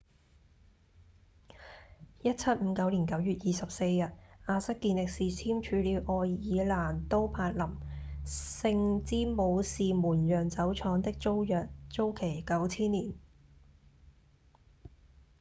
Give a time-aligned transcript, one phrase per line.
[2.23, 4.13] 1759年9月24日
[4.47, 6.13] 亞瑟‧健力士簽署了愛
[6.73, 7.63] 爾蘭都柏林
[8.25, 13.13] 聖詹姆士門釀酒廠的租約租期九千年